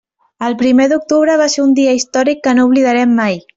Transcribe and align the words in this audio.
El 0.45 0.55
primer 0.61 0.87
d'octubre 0.93 1.35
va 1.43 1.47
ser 1.57 1.63
un 1.67 1.77
dia 1.81 1.95
històric 1.99 2.43
que 2.49 2.57
no 2.61 2.67
oblidarem 2.71 3.15
mai. 3.23 3.43